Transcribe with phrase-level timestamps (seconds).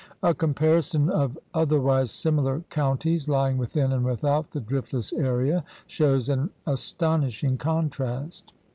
[0.23, 6.27] A comparison of other wise similar counties lying within and without the driftless area shows
[6.27, 8.51] an astonishing contrast.